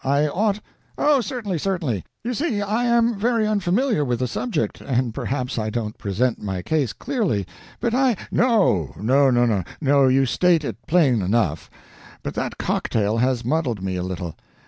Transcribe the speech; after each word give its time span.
I 0.03 0.27
ought" 0.27 0.61
"Oh, 1.07 1.21
certainly, 1.21 1.59
certainly! 1.59 2.03
You 2.23 2.33
see 2.33 2.59
I 2.59 2.85
am 2.85 3.19
very 3.19 3.45
unfamiliar 3.45 4.03
with 4.03 4.17
the 4.17 4.27
subject, 4.27 4.81
and 4.81 5.13
perhaps 5.13 5.59
I 5.59 5.69
don't 5.69 5.95
present 5.99 6.41
my 6.41 6.63
case 6.63 6.91
clearly, 6.91 7.45
but 7.79 7.93
I" 7.93 8.17
"No, 8.31 8.95
no 8.99 9.29
no, 9.29 9.63
no 9.79 10.07
you 10.07 10.25
state 10.25 10.63
it 10.65 10.87
plain 10.87 11.21
enough, 11.21 11.69
but 12.23 12.33
that 12.33 12.57
cocktail 12.57 13.17
has 13.19 13.45
muddled 13.45 13.83
me 13.83 13.95
a 13.95 14.01
little. 14.01 14.35